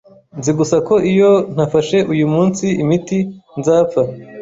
Nzi 0.39 0.51
gusa 0.59 0.75
ko 0.87 0.95
iyo 1.11 1.31
ntafashe 1.53 1.97
uyu 2.13 2.25
munsi 2.33 2.65
imiti, 2.83 3.19
nzapfa. 3.59 4.01